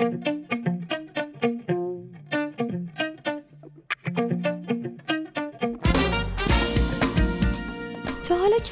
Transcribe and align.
Thank 0.00 0.26
you. 0.26 0.39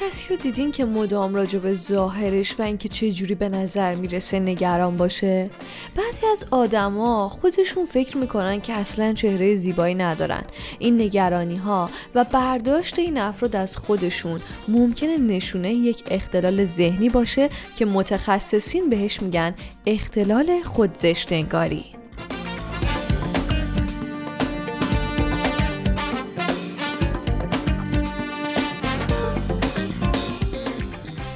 کسی 0.09 0.27
رو 0.29 0.35
دیدین 0.35 0.71
که 0.71 0.85
مدام 0.85 1.35
راجع 1.35 1.59
به 1.59 1.73
ظاهرش 1.73 2.59
و 2.59 2.61
اینکه 2.63 2.89
چه 2.89 3.11
جوری 3.11 3.35
به 3.35 3.49
نظر 3.49 3.95
می‌رسه 3.95 4.39
نگران 4.39 4.97
باشه؟ 4.97 5.49
بعضی 5.95 6.25
از 6.31 6.45
آدما 6.51 7.29
خودشون 7.29 7.85
فکر 7.85 8.17
می‌کنن 8.17 8.61
که 8.61 8.73
اصلا 8.73 9.13
چهره 9.13 9.55
زیبایی 9.55 9.95
ندارن. 9.95 10.43
این 10.79 11.01
نگرانی 11.01 11.57
ها 11.57 11.89
و 12.15 12.23
برداشت 12.23 12.99
این 12.99 13.17
افراد 13.17 13.55
از 13.55 13.77
خودشون 13.77 14.41
ممکنه 14.67 15.17
نشونه 15.17 15.73
یک 15.73 16.03
اختلال 16.11 16.65
ذهنی 16.65 17.09
باشه 17.09 17.49
که 17.75 17.85
متخصصین 17.85 18.89
بهش 18.89 19.21
میگن 19.21 19.55
اختلال 19.85 20.63
خودزشتنگاری 20.63 21.98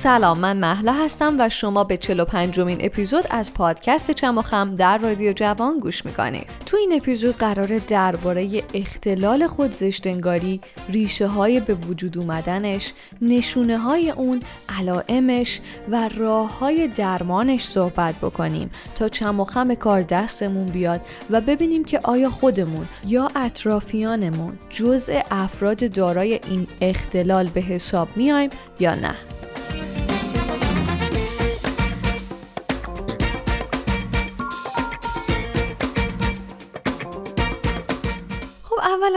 سلام 0.03 0.39
من 0.39 0.57
محلا 0.57 0.93
هستم 0.93 1.35
و 1.39 1.49
شما 1.49 1.83
به 1.83 1.97
45 1.97 2.59
مین 2.59 2.77
اپیزود 2.81 3.27
از 3.29 3.53
پادکست 3.53 4.11
چماخم 4.11 4.75
در 4.75 4.97
رادیو 4.97 5.33
جوان 5.33 5.79
گوش 5.79 6.05
می‌کنید. 6.05 6.47
تو 6.65 6.77
این 6.77 6.93
اپیزود 6.93 7.35
قرار 7.35 7.77
درباره 7.87 8.63
اختلال 8.73 9.47
خودزشتنگاری 9.47 10.61
ریشه 10.89 11.27
های 11.27 11.59
به 11.59 11.73
وجود 11.73 12.17
اومدنش 12.17 12.93
نشونه 13.21 13.77
های 13.77 14.09
اون 14.09 14.41
علائمش 14.79 15.59
و 15.91 16.09
راه 16.17 16.59
های 16.59 16.87
درمانش 16.87 17.63
صحبت 17.63 18.15
بکنیم 18.15 18.71
تا 18.95 19.09
چماخم 19.09 19.75
کار 19.75 20.01
دستمون 20.01 20.65
بیاد 20.65 21.01
و 21.29 21.41
ببینیم 21.41 21.85
که 21.85 21.99
آیا 22.03 22.29
خودمون 22.29 22.85
یا 23.07 23.31
اطرافیانمون 23.35 24.59
جزء 24.69 25.19
افراد 25.31 25.93
دارای 25.93 26.39
این 26.49 26.67
اختلال 26.81 27.47
به 27.47 27.61
حساب 27.61 28.07
میایم 28.15 28.49
یا 28.79 28.95
نه. 28.95 29.15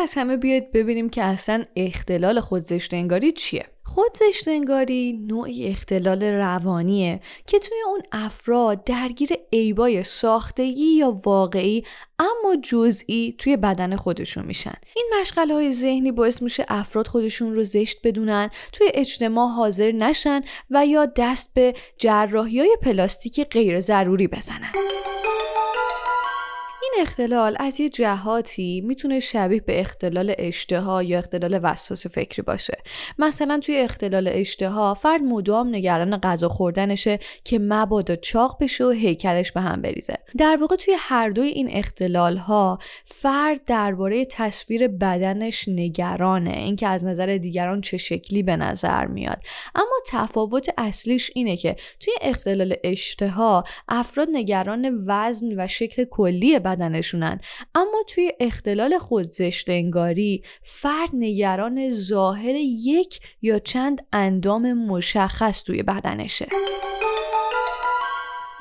از 0.06 0.14
همه 0.14 0.36
بیاید 0.36 0.72
ببینیم 0.72 1.08
که 1.08 1.22
اصلا 1.22 1.64
اختلال 1.76 2.40
خودزشت 2.40 2.94
انگاری 2.94 3.32
چیه. 3.32 3.66
خودزشت 3.84 4.48
انگاری 4.48 5.12
نوعی 5.12 5.68
اختلال 5.68 6.22
روانیه 6.22 7.20
که 7.46 7.58
توی 7.58 7.78
اون 7.86 8.02
افراد 8.12 8.84
درگیر 8.84 9.28
عیبای 9.52 10.02
ساختگی 10.02 10.96
یا 10.96 11.20
واقعی 11.24 11.84
اما 12.18 12.56
جزئی 12.62 13.34
توی 13.38 13.56
بدن 13.56 13.96
خودشون 13.96 14.44
میشن. 14.44 14.74
این 14.96 15.10
مشغله 15.20 15.54
های 15.54 15.72
ذهنی 15.72 16.12
باعث 16.12 16.42
میشه 16.42 16.64
افراد 16.68 17.06
خودشون 17.06 17.54
رو 17.54 17.64
زشت 17.64 17.98
بدونن 18.04 18.50
توی 18.72 18.88
اجتماع 18.94 19.48
حاضر 19.48 19.92
نشن 19.92 20.40
و 20.70 20.86
یا 20.86 21.06
دست 21.16 21.54
به 21.54 21.74
جراحی 21.98 22.60
های 22.60 22.76
پلاستیک 22.82 23.48
غیر 23.48 23.80
ضروری 23.80 24.28
بزنن. 24.28 24.72
اختلال 27.00 27.56
از 27.60 27.80
یه 27.80 27.88
جهاتی 27.88 28.80
می‌تونه 28.80 29.20
شبیه 29.20 29.60
به 29.60 29.80
اختلال 29.80 30.34
اشتها 30.38 31.02
یا 31.02 31.18
اختلال 31.18 31.60
وسواس 31.62 32.06
فکری 32.06 32.42
باشه. 32.42 32.78
مثلا 33.18 33.58
توی 33.58 33.76
اختلال 33.76 34.28
اشتها 34.32 34.94
فرد 34.94 35.22
مدام 35.22 35.74
نگران 35.74 36.16
غذا 36.16 36.48
خوردنشه 36.48 37.18
که 37.44 37.58
مبادا 37.58 38.16
چاق 38.16 38.56
بشه 38.60 38.84
و 38.84 38.90
هیکلش 38.90 39.52
به 39.52 39.60
هم 39.60 39.82
بریزه. 39.82 40.14
در 40.38 40.56
واقع 40.60 40.76
توی 40.76 40.94
هر 40.98 41.30
دوی 41.30 41.48
این 41.48 41.68
اختلال 41.70 42.36
ها 42.36 42.78
فرد 43.04 43.64
درباره 43.64 44.24
تصویر 44.24 44.88
بدنش 44.88 45.68
نگرانه. 45.68 46.50
اینکه 46.50 46.88
از 46.88 47.04
نظر 47.04 47.36
دیگران 47.36 47.80
چه 47.80 47.96
شکلی 47.96 48.42
به 48.42 48.56
نظر 48.56 49.06
میاد. 49.06 49.38
اما 49.74 49.96
تفاوت 50.06 50.70
اصلیش 50.78 51.30
اینه 51.34 51.56
که 51.56 51.76
توی 52.00 52.14
اختلال 52.20 52.74
اشتها 52.84 53.64
افراد 53.88 54.28
نگران 54.32 55.04
وزن 55.06 55.60
و 55.60 55.66
شکل 55.66 56.04
کلی 56.04 56.58
بدن 56.58 56.75
بدنشونن 56.76 57.40
اما 57.74 58.02
توی 58.08 58.32
اختلال 58.40 58.98
خودزشت 58.98 59.70
انگاری 59.70 60.42
فرد 60.62 61.10
نگران 61.12 61.92
ظاهر 61.92 62.54
یک 62.54 63.20
یا 63.42 63.58
چند 63.58 64.06
اندام 64.12 64.72
مشخص 64.72 65.62
توی 65.62 65.82
بدنشه 65.82 66.46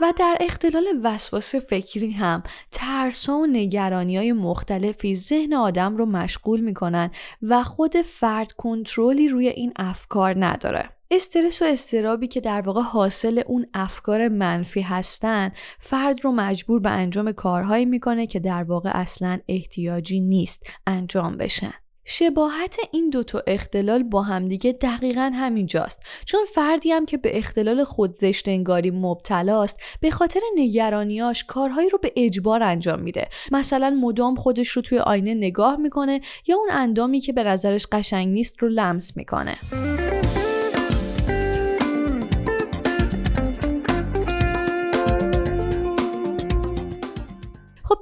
و 0.01 0.13
در 0.17 0.37
اختلال 0.39 0.83
وسواس 1.03 1.55
فکری 1.55 2.11
هم 2.11 2.43
ترس 2.71 3.29
و 3.29 3.45
نگرانی 3.45 4.17
های 4.17 4.31
مختلفی 4.31 5.15
ذهن 5.15 5.53
آدم 5.53 5.97
رو 5.97 6.05
مشغول 6.05 6.59
می‌کنن 6.59 7.11
و 7.41 7.63
خود 7.63 7.97
فرد 8.01 8.51
کنترلی 8.51 9.27
روی 9.27 9.47
این 9.47 9.73
افکار 9.75 10.45
نداره. 10.45 10.94
استرس 11.11 11.61
و 11.61 11.65
استرابی 11.65 12.27
که 12.27 12.41
در 12.41 12.61
واقع 12.61 12.81
حاصل 12.81 13.43
اون 13.45 13.67
افکار 13.73 14.27
منفی 14.27 14.81
هستن 14.81 15.51
فرد 15.79 16.25
رو 16.25 16.31
مجبور 16.31 16.79
به 16.79 16.89
انجام 16.89 17.31
کارهایی 17.31 17.85
می‌کنه 17.85 18.27
که 18.27 18.39
در 18.39 18.63
واقع 18.63 18.91
اصلا 18.93 19.39
احتیاجی 19.47 20.19
نیست 20.19 20.63
انجام 20.87 21.37
بشن. 21.37 21.73
شباهت 22.07 22.77
این 22.91 23.09
دوتا 23.09 23.43
اختلال 23.47 24.03
با 24.03 24.21
همدیگه 24.21 24.71
دقیقا 24.71 25.31
همینجاست. 25.35 26.03
چون 26.25 26.45
فردی 26.53 26.91
هم 26.91 27.05
که 27.05 27.17
به 27.17 27.37
اختلال 27.37 27.83
خودزشت 27.83 28.49
انگاری 28.49 28.91
مبتلاست 28.91 29.79
به 30.01 30.09
خاطر 30.09 30.39
نگرانیاش 30.55 31.43
کارهایی 31.43 31.89
رو 31.89 31.97
به 31.97 32.11
اجبار 32.15 32.63
انجام 32.63 32.99
میده. 32.99 33.27
مثلا 33.51 33.89
مدام 33.89 34.35
خودش 34.35 34.69
رو 34.69 34.81
توی 34.81 34.99
آینه 34.99 35.33
نگاه 35.33 35.75
می‌کنه 35.75 36.21
یا 36.47 36.57
اون 36.57 36.69
اندامی 36.71 37.19
که 37.19 37.33
به 37.33 37.43
نظرش 37.43 37.87
قشنگ 37.91 38.27
نیست 38.27 38.63
رو 38.63 38.67
لمس 38.67 39.17
می‌کنه. 39.17 39.55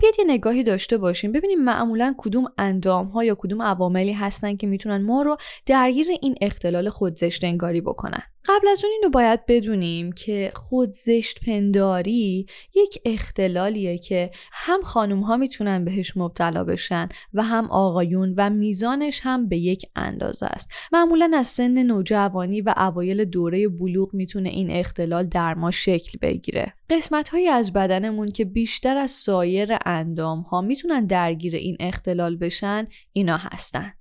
بیاید 0.04 0.20
یه 0.20 0.26
نگاهی 0.28 0.64
داشته 0.64 0.98
باشیم. 0.98 1.32
ببینیم 1.32 1.64
معمولا 1.64 2.16
کدوم 2.18 2.46
اندام 2.58 3.08
ها 3.08 3.24
یا 3.24 3.36
کدوم 3.36 3.62
عواملی 3.62 4.14
هستن 4.14 4.56
که 4.56 4.68
می‌تونن 4.68 5.02
ما 5.02 5.22
رو 5.22 5.38
درگیر 5.66 6.08
این 6.22 6.36
اختلال 6.42 6.90
خودزشت 6.90 7.44
انگاری 7.44 7.82
بکنن. 7.82 8.33
قبل 8.46 8.68
از 8.68 8.84
اون 8.84 8.94
اینو 8.94 9.10
باید 9.10 9.46
بدونیم 9.46 10.12
که 10.12 10.52
خودزشت 10.56 11.40
پنداری 11.46 12.46
یک 12.76 13.02
اختلالیه 13.06 13.98
که 13.98 14.32
هم 14.52 14.82
خانوم 14.82 15.22
ها 15.22 15.38
می‌تونن 15.38 15.86
بهش 15.86 16.18
مبتلا 16.18 16.64
بشن 16.64 17.10
و 17.34 17.44
هم 17.44 17.72
آقایون 17.72 18.34
و 18.38 18.50
میزانش 18.50 19.20
هم 19.24 19.48
به 19.48 19.58
یک 19.58 19.86
اندازه 19.96 20.46
است. 20.46 20.70
معمولا 20.92 21.32
از 21.36 21.48
سن 21.48 21.84
نوجوانی 21.84 22.62
و 22.62 22.74
اوایل 22.78 23.26
دوره 23.26 23.68
بلوغ 23.68 24.14
می‌تونه 24.14 24.50
این 24.50 24.72
اختلال 24.72 25.24
در 25.24 25.54
ما 25.54 25.72
شکل 25.72 26.18
بگیره. 26.22 26.74
قسمت 26.90 27.30
هایی 27.30 27.48
از 27.48 27.74
بدنمون 27.74 28.28
که 28.28 28.46
بیشتر 28.46 28.98
از 28.98 29.12
سایر 29.12 29.78
اندام 29.86 30.42
ها 30.42 30.62
می‌تونن 30.62 31.06
درگیر 31.06 31.56
این 31.56 31.78
اختلال 31.80 32.38
بشن 32.38 32.88
اینا 33.14 33.38
هستن. 33.38 33.94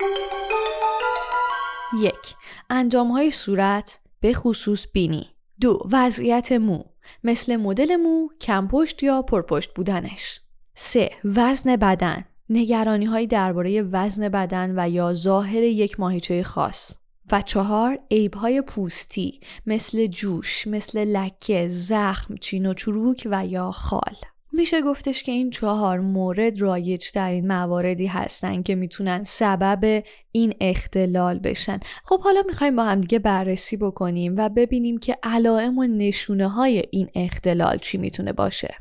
یک 1.99 2.35
اندام 2.69 3.11
های 3.11 3.31
صورت 3.31 3.99
به 4.23 4.33
خصوص 4.33 4.87
بینی. 4.93 5.25
دو 5.61 5.79
وضعیت 5.91 6.51
مو. 6.51 6.83
مثل 7.23 7.55
مدل 7.55 7.95
مو 7.95 8.29
کمپشت 8.41 9.03
یا 9.03 9.21
پرپشت 9.21 9.73
بودنش. 9.73 10.39
سه 10.73 11.11
وزن 11.25 11.75
بدن. 11.75 12.23
نگرانی 12.49 13.05
های 13.05 13.27
درباره 13.27 13.81
وزن 13.81 14.29
بدن 14.29 14.73
و 14.77 14.89
یا 14.89 15.13
ظاهر 15.13 15.63
یک 15.63 15.99
ماهیچه 15.99 16.43
خاص. 16.43 16.97
و 17.31 17.41
چهار 17.41 17.99
عیب 18.11 18.33
های 18.33 18.61
پوستی. 18.61 19.39
مثل 19.65 20.07
جوش 20.07 20.67
مثل 20.67 20.99
لکه 20.99 21.67
زخم 21.69 22.35
چین 22.35 22.65
و 22.65 22.73
چروک 22.73 23.27
و 23.31 23.45
یا 23.45 23.71
خال. 23.71 24.15
میشه 24.53 24.81
گفتش 24.81 25.23
که 25.23 25.31
این 25.31 25.49
چهار 25.49 25.99
مورد 25.99 26.61
رایج 26.61 27.05
در 27.13 27.31
این 27.31 27.47
مواردی 27.47 28.07
هستن 28.07 28.63
که 28.63 28.75
می‌تونن 28.75 29.23
سبب 29.23 30.03
این 30.31 30.53
اختلال 30.61 31.39
بشن 31.39 31.79
خب 32.05 32.21
حالا 32.21 32.43
می‌خوایم 32.47 32.75
با 32.75 32.83
همدیگه 32.83 33.19
بررسی 33.19 33.77
بکنیم 33.77 34.35
و 34.37 34.49
ببینیم 34.49 34.97
که 34.97 35.17
علائم 35.23 35.77
و 35.77 35.83
نشونه 35.83 36.47
های 36.47 36.83
این 36.91 37.09
اختلال 37.15 37.77
چی 37.77 37.97
می‌تونه 37.97 38.33
باشه 38.33 38.75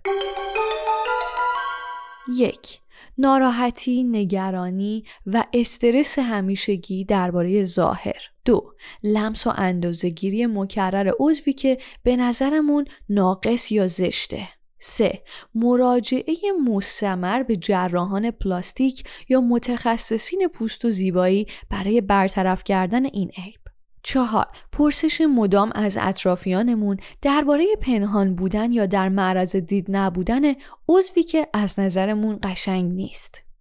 یک 2.37 2.81
ناراحتی، 3.19 4.05
نگرانی 4.05 5.05
و 5.27 5.45
استرس 5.55 6.19
همیشگی 6.19 7.05
درباره 7.05 7.65
ظاهر. 7.65 8.31
دو 8.45 8.75
لمس 9.03 9.47
و 9.47 9.53
اندازهگیری 9.57 10.47
مکرر 10.47 11.13
عضوی 11.19 11.53
که 11.53 11.79
به 12.03 12.17
نظرمون 12.17 12.85
ناقص 13.09 13.73
یا 13.73 13.87
زشته. 13.87 14.49
3. 14.85 15.23
مراجعه 15.55 16.37
مستمر 16.65 17.43
به 17.43 17.57
جراحان 17.57 18.31
پلاستیک 18.31 19.05
یا 19.29 19.41
متخصصین 19.41 20.49
پوست 20.55 20.85
و 20.85 20.91
زیبایی 20.91 21.47
برای 21.71 22.01
برطرف 22.01 22.65
کردن 22.65 23.05
این 23.05 23.31
عیب. 23.37 23.61
چهار 24.03 24.47
پرسش 24.73 25.21
مدام 25.21 25.73
از 25.75 25.99
اطرافیانمون 26.01 26.97
درباره 27.23 27.65
پنهان 27.81 28.35
بودن 28.35 28.73
یا 28.73 28.87
در 28.87 29.09
معرض 29.09 29.57
دید 29.57 29.87
نبودن 29.89 30.55
عضوی 30.89 31.23
که 31.23 31.49
از 31.53 31.81
نظرمون 31.81 32.39
قشنگ 32.43 32.93
نیست. 32.93 33.52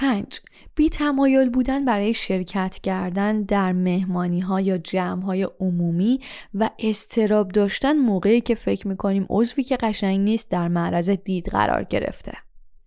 5. 0.00 0.40
بی 0.74 0.88
تمایل 0.88 1.48
بودن 1.48 1.84
برای 1.84 2.14
شرکت 2.14 2.78
کردن 2.82 3.42
در 3.42 3.72
مهمانی 3.72 4.40
ها 4.40 4.60
یا 4.60 4.78
جمع 4.78 5.22
های 5.22 5.48
عمومی 5.60 6.20
و 6.54 6.70
استراب 6.78 7.48
داشتن 7.48 7.92
موقعی 7.92 8.40
که 8.40 8.54
فکر 8.54 8.88
می‌کنیم 8.88 9.26
عضوی 9.30 9.64
که 9.64 9.76
قشنگ 9.76 10.20
نیست 10.20 10.50
در 10.50 10.68
معرض 10.68 11.10
دید 11.10 11.48
قرار 11.48 11.84
گرفته. 11.84 12.32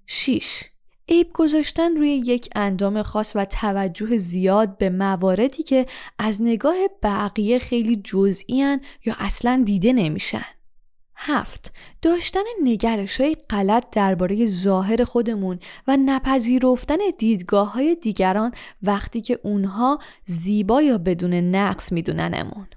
6. 0.05 0.63
عیب 1.09 1.27
گذاشتن 1.33 1.95
روی 1.95 2.09
یک 2.09 2.49
اندام 2.55 3.01
خاص 3.01 3.31
و 3.35 3.45
توجه 3.45 4.17
زیاد 4.17 4.77
به 4.77 4.89
مواردی 4.89 5.63
که 5.63 5.85
از 6.19 6.41
نگاه 6.41 6.75
بقیه 7.03 7.59
خیلی 7.59 7.95
جزئی 7.95 8.77
یا 9.05 9.15
اصلا 9.19 9.63
دیده 9.65 9.93
نمیشن. 9.93 10.45
هفت 11.23 11.73
داشتن 12.01 12.43
نگرش 12.63 13.21
های 13.21 13.37
غلط 13.49 13.89
درباره 13.91 14.45
ظاهر 14.45 15.03
خودمون 15.03 15.59
و 15.87 15.97
نپذیرفتن 16.05 16.97
دیدگاه 17.17 17.73
های 17.73 17.95
دیگران 17.95 18.51
وقتی 18.83 19.21
که 19.21 19.39
اونها 19.43 19.99
زیبا 20.25 20.81
یا 20.81 20.97
بدون 20.97 21.33
نقص 21.33 21.91
میدوننمون. 21.91 22.67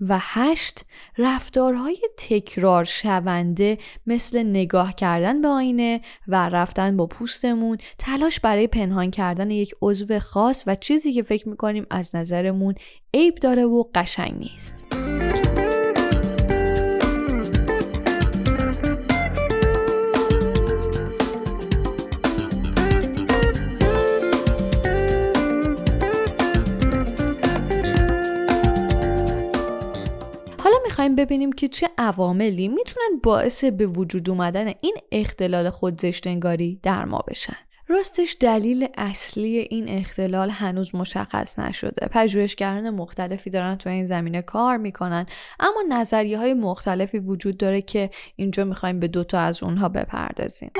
و 0.00 0.18
هشت 0.20 0.84
رفتارهای 1.18 1.98
تکرار 2.18 2.84
شونده 2.84 3.78
مثل 4.06 4.42
نگاه 4.42 4.94
کردن 4.94 5.40
به 5.40 5.48
آینه 5.48 6.00
و 6.28 6.48
رفتن 6.48 6.96
با 6.96 7.06
پوستمون 7.06 7.78
تلاش 7.98 8.40
برای 8.40 8.66
پنهان 8.66 9.10
کردن 9.10 9.50
یک 9.50 9.74
عضو 9.82 10.18
خاص 10.18 10.62
و 10.66 10.74
چیزی 10.74 11.12
که 11.12 11.22
فکر 11.22 11.48
می‌کنیم 11.48 11.86
از 11.90 12.16
نظرمون 12.16 12.74
عیب 13.14 13.34
داره 13.34 13.64
و 13.64 13.84
قشنگ 13.94 14.32
نیست. 14.38 15.09
ببینیم 31.30 31.52
که 31.52 31.68
چه 31.68 31.88
عواملی 31.98 32.68
می‌تونن 32.68 33.20
باعث 33.22 33.64
به 33.64 33.86
وجود 33.86 34.30
اومدن 34.30 34.72
این 34.80 34.96
اختلال 35.12 35.70
خودزشتنگاری 35.70 36.80
در 36.82 37.04
ما 37.04 37.18
بشن. 37.28 37.56
راستش 37.88 38.36
دلیل 38.40 38.88
اصلی 38.98 39.58
این 39.58 39.88
اختلال 39.88 40.50
هنوز 40.50 40.94
مشخص 40.94 41.58
نشده. 41.58 42.06
پژوهشگران 42.06 42.90
مختلفی 42.90 43.50
دارن 43.50 43.76
تو 43.76 43.90
این 43.90 44.06
زمینه 44.06 44.42
کار 44.42 44.76
می‌کنن 44.76 45.26
اما 45.60 45.82
نظریه 45.88 46.38
های 46.38 46.54
مختلفی 46.54 47.18
وجود 47.18 47.56
داره 47.56 47.82
که 47.82 48.10
اینجا 48.36 48.64
می‌خوایم 48.64 49.00
به 49.00 49.08
دوتا 49.08 49.38
از 49.38 49.62
اونها 49.62 49.88
بپردازیم. 49.88 50.70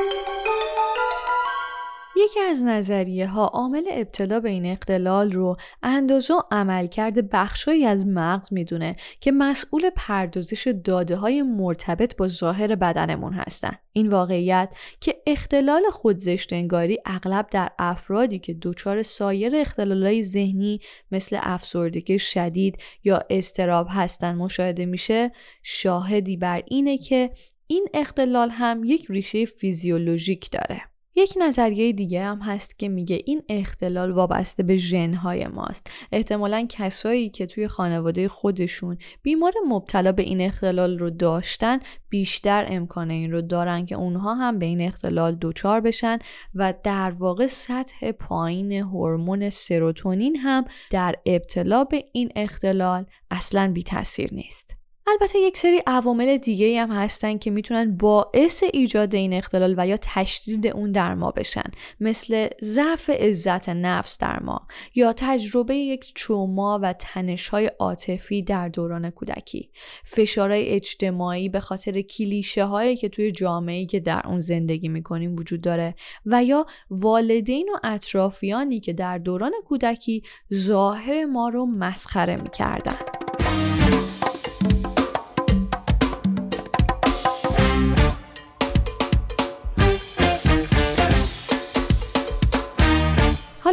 یکی 2.17 2.41
از 2.41 2.65
نظریه 2.65 3.27
ها 3.27 3.47
عامل 3.47 3.83
ابتلا 3.91 4.41
به 4.41 4.51
این 4.51 4.67
اختلال 4.67 5.33
رو 5.33 5.57
اندازه 5.83 6.35
و 6.35 6.41
عملکرد 6.51 7.31
بخشهایی 7.31 7.87
از 7.87 8.07
مغز 8.07 8.53
می‌دونه 8.53 8.97
که 9.21 9.33
مسئول 9.33 9.91
پردازش 9.97 10.75
داده 10.85 11.17
های 11.17 11.43
مرتبط 11.43 12.17
با 12.17 12.29
ظاهر 12.29 12.75
بدنمون 12.75 13.33
هستن. 13.33 13.73
این 13.93 14.09
واقعیت 14.09 14.69
که 15.01 15.23
اختلال 15.27 15.83
خودزشت 15.93 16.53
انگاری 16.53 16.99
اغلب 17.05 17.47
در 17.51 17.71
افرادی 17.79 18.39
که 18.39 18.57
دچار 18.62 19.03
سایر 19.03 19.57
اختلالهای 19.57 20.23
ذهنی 20.23 20.81
مثل 21.12 21.39
افسردگی 21.41 22.19
شدید 22.19 22.79
یا 23.05 23.23
استراب 23.31 23.87
هستن 23.91 24.35
مشاهده 24.35 24.87
میشه 24.87 25.33
شاهدی 25.62 26.37
بر 26.37 26.62
اینه 26.67 26.99
که 26.99 27.31
این 27.67 27.87
اختلال 27.95 28.51
هم 28.51 28.85
یک 28.85 29.07
ریشه 29.09 29.45
فیزیولوژیک 29.45 30.51
داره. 30.51 30.89
یک 31.17 31.35
نظریه 31.41 31.93
دیگه 31.93 32.25
هم 32.25 32.39
هست 32.39 32.79
که 32.79 32.89
میگه 32.89 33.23
این 33.27 33.43
اختلال 33.49 34.11
وابسته 34.11 34.62
به 34.62 34.77
ژنهای 34.77 35.47
ماست. 35.47 35.91
احتمالا 36.12 36.67
کسایی 36.69 37.31
که 37.31 37.47
توی 37.47 37.69
خانواده 37.69 38.29
خودشون 38.29 38.99
بیمار 39.23 39.53
مبتلا 39.69 40.12
به 40.12 40.23
این 40.23 40.41
اختلال 40.41 40.99
رو 40.99 41.11
داشتن 41.11 41.79
بیشتر 42.09 42.67
امکان 42.69 43.11
این 43.11 43.33
رو 43.33 43.43
دارن 43.43 43.87
که 43.87 43.95
اونها 43.95 44.35
هم 44.35 44.59
به 44.59 44.67
این 44.67 44.81
اختلال 44.81 45.39
دچار 45.41 45.81
بشن 45.81 46.19
و 46.55 46.75
در 46.85 47.11
واقع 47.11 47.47
سطح 47.47 48.12
پایین 48.12 48.73
هورمون 48.73 49.51
سروتونین 49.51 50.37
هم 50.37 50.65
در 50.91 51.15
ابتلا 51.27 51.85
به 51.85 52.05
این 52.12 52.33
اختلال 52.37 53.07
اصلا 53.31 53.73
بی 53.75 53.83
تاثیر 53.83 54.35
نیست. 54.35 54.80
البته 55.06 55.38
یک 55.38 55.58
سری 55.58 55.82
عوامل 55.87 56.37
دیگه 56.37 56.81
هم 56.81 56.91
هستن 56.91 57.38
که 57.38 57.50
می‌تونن 57.50 57.97
باعث 57.97 58.64
ایجاد 58.73 59.14
این 59.14 59.32
اختلال 59.32 59.75
و 59.76 59.87
یا 59.87 59.97
تشدید 60.02 60.67
اون 60.67 60.93
در 60.93 61.14
ما 61.14 61.31
بشن. 61.31 61.70
مثل 62.00 62.49
ضعف 62.62 63.11
عزت 63.11 63.69
نفس 63.69 64.19
در 64.19 64.43
ما 64.43 64.67
یا 64.94 65.12
تجربه 65.12 65.76
یک 65.76 66.12
چوما 66.14 66.79
و 66.82 66.93
تنش 66.93 67.49
های 67.49 67.70
عاطفی 67.79 68.43
در 68.43 68.69
دوران 68.69 69.11
کودکی. 69.11 69.70
فشارهای 70.05 70.69
اجتماعی 70.69 71.49
به 71.49 71.61
خاطر 71.61 72.00
کلیشه 72.00 72.64
هایی 72.64 72.97
که 72.97 73.08
توی 73.08 73.32
جامعه 73.32 73.87
که 73.87 74.00
در 74.00 74.23
اون 74.26 74.41
زندگی 74.41 74.88
می‌کنیم 74.88 75.37
وجود 75.37 75.61
داره 75.61 75.94
و 76.26 76.44
یا 76.44 76.67
والدین 76.91 77.69
و 77.75 77.87
اطرافیانی 77.87 78.81
که 78.81 78.93
در 78.93 79.19
دوران 79.19 79.52
کودکی 79.64 80.23
ظاهر 80.55 81.25
ما 81.25 81.49
رو 81.49 81.67
مسخره 81.67 82.37
می‌کردن. 82.43 83.30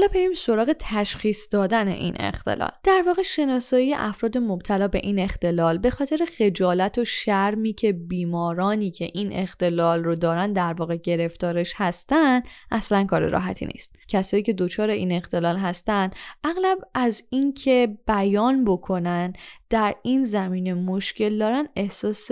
بریم 0.07 0.33
سراغ 0.33 0.75
تشخیص 0.79 1.53
دادن 1.53 1.87
این 1.87 2.15
اختلال. 2.19 2.71
در 2.83 3.03
واقع 3.07 3.21
شناسایی 3.21 3.93
افراد 3.93 4.37
مبتلا 4.37 4.87
به 4.87 4.99
این 5.03 5.19
اختلال 5.19 5.77
به 5.77 5.89
خاطر 5.89 6.19
خجالت 6.37 6.97
و 6.97 7.05
شرمی 7.05 7.73
که 7.73 7.93
بیمارانی 7.93 8.91
که 8.91 9.09
این 9.13 9.33
اختلال 9.33 10.03
رو 10.03 10.15
دارن 10.15 10.53
در 10.53 10.73
واقع 10.73 10.95
گرفتارش 10.95 11.73
هستن 11.75 12.41
اصلا 12.71 13.03
کار 13.03 13.29
راحتی 13.29 13.65
نیست. 13.65 13.95
کسایی 14.07 14.43
که 14.43 14.53
دچار 14.53 14.89
این 14.89 15.11
اختلال 15.11 15.57
هستن 15.57 16.09
اغلب 16.43 16.77
از 16.93 17.27
اینکه 17.29 17.97
بیان 18.07 18.65
بکنن 18.65 19.33
در 19.69 19.95
این 20.03 20.23
زمینه 20.23 20.73
مشکل 20.73 21.37
دارن 21.37 21.67
احساس 21.75 22.29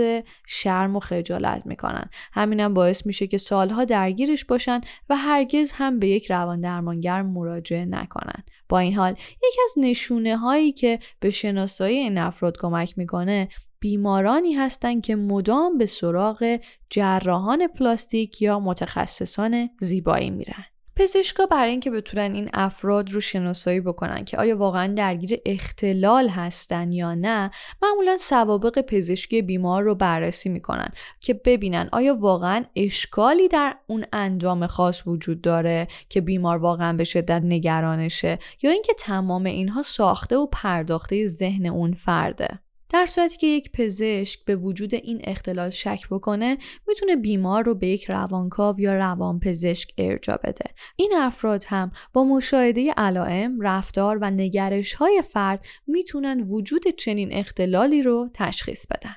شرم 0.47 0.95
و 0.95 0.99
خجالت 0.99 1.65
می‌کنن. 1.65 2.09
همینم 2.33 2.73
باعث 2.73 3.05
میشه 3.05 3.27
که 3.27 3.37
سالها 3.37 3.85
درگیرش 3.85 4.45
باشن 4.45 4.81
و 5.09 5.15
هرگز 5.15 5.71
هم 5.71 5.99
به 5.99 6.07
یک 6.07 6.31
روان 6.31 6.61
درمانگر 6.61 7.21
مراجعه 7.21 7.64
نکنن. 7.73 8.43
با 8.69 8.79
این 8.79 8.93
حال 8.93 9.11
یکی 9.11 9.61
از 9.65 9.73
نشونه 9.77 10.37
هایی 10.37 10.71
که 10.71 10.99
به 11.19 11.29
شناسایی 11.29 11.97
این 11.97 12.17
افراد 12.17 12.57
کمک 12.57 12.97
می‌کنه 12.97 13.49
بیمارانی 13.79 14.53
هستند 14.53 15.01
که 15.03 15.15
مدام 15.15 15.77
به 15.77 15.85
سراغ 15.85 16.59
جراحان 16.89 17.67
پلاستیک 17.67 18.41
یا 18.41 18.59
متخصصان 18.59 19.69
زیبایی 19.79 20.29
میرن. 20.29 20.65
پزشکا 20.97 21.45
برای 21.45 21.69
اینکه 21.69 21.91
بتونن 21.91 22.35
این 22.35 22.49
افراد 22.53 23.11
رو 23.11 23.19
شناسایی 23.19 23.81
بکنن 23.81 24.25
که 24.25 24.37
آیا 24.37 24.57
واقعا 24.57 24.93
درگیر 24.93 25.39
اختلال 25.45 26.29
هستن 26.29 26.91
یا 26.91 27.15
نه 27.15 27.51
معمولا 27.81 28.17
سوابق 28.17 28.81
پزشکی 28.81 29.41
بیمار 29.41 29.83
رو 29.83 29.95
بررسی 29.95 30.49
می‌کنن 30.49 30.89
که 31.19 31.33
ببینن 31.33 31.89
آیا 31.91 32.15
واقعا 32.15 32.65
اشکالی 32.75 33.47
در 33.47 33.75
اون 33.87 34.05
اندام 34.13 34.67
خاص 34.67 35.07
وجود 35.07 35.41
داره 35.41 35.87
که 36.09 36.21
بیمار 36.21 36.57
واقعا 36.57 36.93
به 36.93 37.03
شدت 37.03 37.41
نگرانشه 37.43 38.39
یا 38.61 38.71
اینکه 38.71 38.93
تمام 38.99 39.45
اینها 39.45 39.81
ساخته 39.81 40.37
و 40.37 40.45
پرداخته 40.45 41.27
ذهن 41.27 41.65
اون 41.65 41.93
فرده. 41.93 42.64
در 42.89 43.05
صورتی 43.05 43.37
که 43.37 43.47
یک 43.47 43.71
پزشک 43.71 44.45
به 44.45 44.55
وجود 44.55 44.95
این 44.95 45.21
اختلال 45.23 45.69
شک 45.69 46.07
بکنه 46.11 46.57
می‌تونه 46.87 47.15
بیمار 47.15 47.63
رو 47.63 47.75
به 47.75 47.87
یک 47.87 48.05
روانکاو 48.05 48.79
یا 48.79 48.95
روانپزشک 48.95 49.93
ارجا 49.97 50.39
بده. 50.43 50.65
این 50.95 51.13
افراد 51.17 51.63
هم 51.67 51.91
با 52.13 52.23
مشاهده 52.23 52.93
علائم 52.97 53.61
رفتار 53.61 54.17
و 54.21 54.31
نگرش 54.31 54.93
های 54.93 55.23
فرد 55.29 55.65
می‌تونن 55.87 56.41
وجود 56.41 56.87
چنین 56.87 57.33
اختلالی 57.33 58.01
رو 58.01 58.29
تشخیص 58.33 58.87
بدن. 58.87 59.15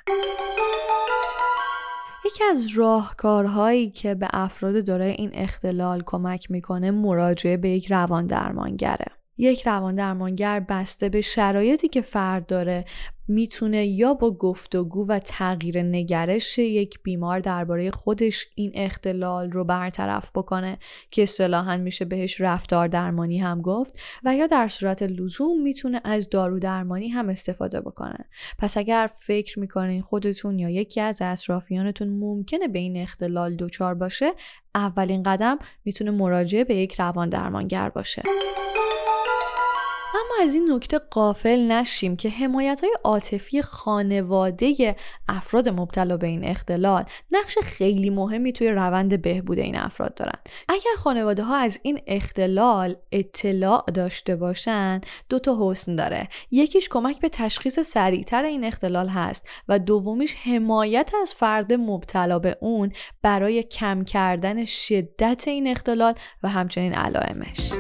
یکی 2.26 2.44
از 2.44 2.68
راهکارهایی 2.75 3.90
که 3.90 4.14
به 4.14 4.28
افراد 4.32 4.87
دارای 4.87 5.10
این 5.10 5.30
اختلال 5.34 6.02
کمک 6.06 6.50
می‌کنه 6.50 6.90
مراجعه 6.90 7.56
به 7.56 7.68
یک 7.68 7.90
روان 7.90 8.26
درمانگره. 8.26 9.17
یک 9.38 9.66
روان 9.66 9.95
درمانگر 9.95 10.61
بسته 10.61 11.09
به 11.09 11.21
شرایطی 11.21 11.88
که 11.88 12.00
فرد 12.00 12.47
داره 12.47 12.85
می‌تونه 13.28 13.87
یا 13.87 14.14
با 14.14 14.30
گفتگو 14.30 15.07
و 15.09 15.18
تغییر 15.18 15.83
نگرش 15.83 16.59
یک 16.59 17.02
بیمار 17.02 17.40
درباره 17.40 17.90
خودش 17.90 18.47
این 18.54 18.73
اختلال 18.75 19.50
رو 19.50 19.64
برطرف 19.64 20.30
بکنه 20.35 20.78
که 21.11 21.23
اصطلاحا 21.23 21.76
میشه 21.76 22.04
بهش 22.04 22.40
رفتار 22.40 22.88
درمانی 22.88 23.38
هم 23.38 23.62
گفت 23.62 23.99
و 24.25 24.37
یا 24.37 24.47
در 24.47 24.68
صورت 24.68 25.02
لزوم 25.02 25.62
می‌تونه 25.62 26.00
از 26.04 26.28
دارو 26.28 26.59
درمانی 26.59 27.09
هم 27.09 27.28
استفاده 27.28 27.80
بکنه. 27.80 28.25
پس 28.59 28.76
اگر 28.76 29.11
فکر 29.18 29.59
می‌کنین 29.59 30.02
خودتون 30.02 30.59
یا 30.59 30.71
یکی 30.71 31.00
از 31.00 31.23
اطرافیانتون 31.23 32.09
ممکنه 32.09 32.68
به 32.68 32.78
این 32.78 32.97
اختلال 32.97 33.57
دچار 33.57 33.95
باشه 33.95 34.33
اولین 34.75 35.23
قدم 35.23 35.59
می‌تونه 35.85 36.11
مراجعه 36.11 36.64
به 36.64 36.75
یک 36.75 37.00
روان 37.00 37.28
درمانگر 37.28 37.88
باشه. 37.88 38.23
اما 40.18 40.44
از 40.44 40.54
این 40.54 40.72
نکته 40.72 40.98
قافل 40.98 41.72
نشیم 41.72 42.16
که 42.16 42.28
حمایت 42.28 42.80
های 42.80 42.92
عاطفی 43.04 43.62
خانواده 43.62 44.96
افراد 45.28 45.68
مبتلا 45.68 46.16
به 46.16 46.26
این 46.26 46.44
اختلال 46.44 47.04
نقش 47.30 47.58
خیلی 47.58 48.10
مهمی 48.10 48.52
توی 48.52 48.70
روند 48.70 49.22
بهبود 49.22 49.58
این 49.58 49.76
افراد 49.76 50.14
دارن. 50.14 50.38
اگر 50.68 50.90
خانواده 50.98 51.42
ها 51.42 51.56
از 51.56 51.80
این 51.82 52.00
اختلال 52.06 52.96
اطلاع 53.12 53.84
داشته 53.94 54.37
باشن 54.37 55.00
دو 55.28 55.38
تا 55.38 55.56
حسن 55.60 55.96
داره. 55.96 56.28
یکیش 56.50 56.88
کمک 56.88 57.20
به 57.20 57.28
تشخیص 57.28 57.80
سریعتر 57.80 58.44
این 58.44 58.64
اختلال 58.64 59.08
هست 59.08 59.48
و 59.68 59.78
دومیش 59.78 60.34
حمایت 60.34 61.10
از 61.22 61.32
فرد 61.32 61.72
مبتلا 61.72 62.38
به 62.38 62.56
اون 62.60 62.92
برای 63.22 63.62
کم 63.62 64.04
کردن 64.04 64.64
شدت 64.64 65.48
این 65.48 65.66
اختلال 65.66 66.14
و 66.42 66.48
همچنین 66.48 66.94
علائمش. 66.94 67.72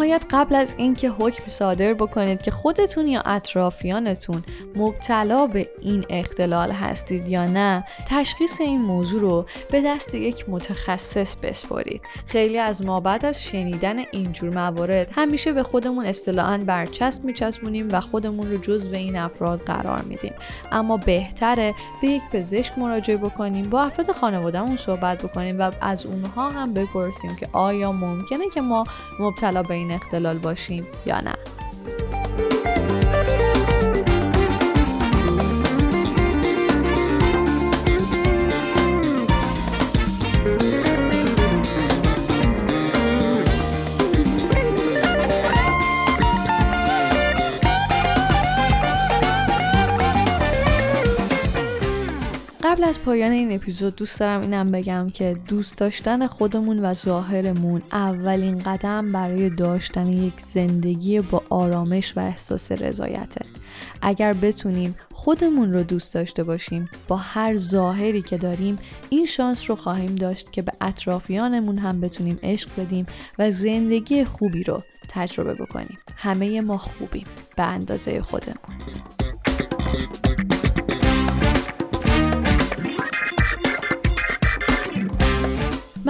نهایت 0.00 0.22
قبل 0.30 0.54
از 0.54 0.74
اینکه 0.78 1.08
حکم 1.08 1.44
صادر 1.46 1.94
بکنید 1.94 2.42
که 2.42 2.50
خودتون 2.50 3.06
یا 3.06 3.22
اطرافیانتون 3.26 4.42
مبتلا 4.76 5.46
به 5.46 5.68
این 5.80 6.04
اختلال 6.10 6.70
هستید 6.70 7.28
یا 7.28 7.46
نه 7.46 7.84
تشخیص 8.08 8.60
این 8.60 8.82
موضوع 8.82 9.20
رو 9.20 9.46
به 9.72 9.82
دست 9.82 10.14
یک 10.14 10.44
متخصص 10.48 11.36
بسپارید. 11.36 12.02
خیلی 12.26 12.58
از 12.58 12.84
ما 12.84 13.00
بعد 13.00 13.24
از 13.26 13.44
شنیدن 13.44 13.98
اینجور 14.10 14.54
موارد 14.54 15.10
همیشه 15.14 15.52
به 15.52 15.62
خودمون 15.62 16.06
اصطلاحا 16.06 16.58
برچسب 16.66 17.24
میچسبونیم 17.24 17.88
و 17.92 18.00
خودمون 18.00 18.50
رو 18.50 18.56
جزو 18.56 18.94
این 18.94 19.16
افراد 19.16 19.60
قرار 19.60 20.02
میدیم. 20.02 20.32
اما 20.72 20.96
بهتره 20.96 21.74
به 22.02 22.08
یک 22.08 22.22
پزشک 22.32 22.78
مراجعه 22.78 23.16
بکنیم 23.16 23.70
با 23.70 23.82
افراد 23.82 24.12
خانوادهمون 24.12 24.76
صحبت 24.76 25.22
بکنیم 25.22 25.58
و 25.58 25.70
از 25.80 26.06
اونها 26.06 26.50
هم 26.50 26.74
بپرسیم 26.74 27.36
که 27.36 27.48
آیا 27.52 27.92
ممکنه 27.92 28.50
که 28.54 28.60
ما 28.60 28.84
مبتلا 29.18 29.62
به 29.62 29.74
این 29.74 29.89
اختلال 29.94 30.38
باشیم 30.38 30.86
یا 31.06 31.20
نه. 31.20 31.34
قبل 52.70 52.84
از 52.84 53.00
پایان 53.00 53.32
این 53.32 53.52
اپیزود 53.52 53.96
دوست 53.96 54.20
دارم 54.20 54.40
اینم 54.40 54.70
بگم 54.70 55.08
که 55.08 55.36
دوست 55.48 55.78
داشتن 55.78 56.26
خودمون 56.26 56.84
و 56.84 56.94
ظاهرمون 56.94 57.82
اولین 57.92 58.58
قدم 58.58 59.12
برای 59.12 59.50
داشتن 59.50 60.06
یک 60.06 60.40
زندگی 60.40 61.20
با 61.20 61.42
آرامش 61.50 62.16
و 62.16 62.20
احساس 62.20 62.72
رضایته. 62.72 63.46
اگر 64.02 64.32
بتونیم 64.32 64.96
خودمون 65.12 65.72
رو 65.72 65.82
دوست 65.82 66.14
داشته 66.14 66.42
باشیم 66.42 66.88
با 67.08 67.16
هر 67.16 67.56
ظاهری 67.56 68.22
که 68.22 68.38
داریم 68.38 68.78
این 69.08 69.26
شانس 69.26 69.70
رو 69.70 69.76
خواهیم 69.76 70.14
داشت 70.14 70.52
که 70.52 70.62
به 70.62 70.72
اطرافیانمون 70.80 71.78
هم 71.78 72.00
بتونیم 72.00 72.38
عشق 72.42 72.70
بدیم 72.78 73.06
و 73.38 73.50
زندگی 73.50 74.24
خوبی 74.24 74.64
رو 74.64 74.82
تجربه 75.08 75.54
بکنیم. 75.54 75.98
همه 76.16 76.60
ما 76.60 76.78
خوبیم. 76.78 77.24
به 77.56 77.62
اندازه 77.62 78.22
خودمون. 78.22 79.19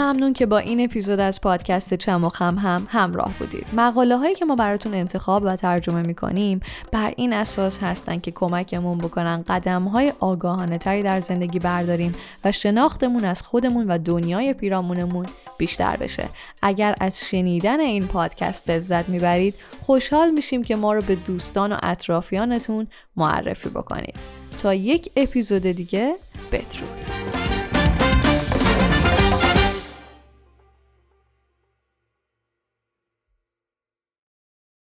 ممنون 0.00 0.32
که 0.32 0.46
با 0.46 0.58
این 0.58 0.84
اپیزود 0.84 1.20
از 1.20 1.40
پادکست 1.40 1.94
چمخم 1.94 2.58
هم 2.58 2.86
همراه 2.90 3.32
بودید. 3.38 3.66
مقاله 3.76 4.16
هایی 4.16 4.34
که 4.34 4.44
ما 4.44 4.54
براتون 4.54 4.94
انتخاب 4.94 5.42
و 5.44 5.56
ترجمه 5.56 6.02
می‌کنیم 6.02 6.60
بر 6.92 7.12
این 7.16 7.32
اساس 7.32 7.78
هستن 7.82 8.18
که 8.18 8.30
کمکمون 8.30 8.98
بکنن 8.98 9.44
قدم 9.48 9.84
های 9.84 10.12
آگاهانه 10.20 10.78
تری 10.78 11.02
در 11.02 11.20
زندگی 11.20 11.58
برداریم 11.58 12.12
و 12.44 12.52
شناختمون 12.52 13.24
از 13.24 13.42
خودمون 13.42 13.86
و 13.86 13.98
دنیای 13.98 14.54
پیرامونمون 14.54 15.26
بیشتر 15.58 15.96
بشه. 15.96 16.28
اگر 16.62 16.94
از 17.00 17.20
شنیدن 17.20 17.80
این 17.80 18.06
پادکست 18.06 18.70
لذت 18.70 19.08
می‌برید 19.08 19.54
خوشحال 19.86 20.30
میشیم 20.30 20.64
که 20.64 20.76
ما 20.76 20.92
رو 20.92 21.00
به 21.00 21.14
دوستان 21.14 21.72
و 21.72 21.76
اطرافیانتون 21.82 22.86
معرفی 23.16 23.68
بکنید. 23.68 24.16
تا 24.62 24.74
یک 24.74 25.10
اپیزود 25.16 25.62
دیگه 25.62 26.14
بدرود. 26.52 27.49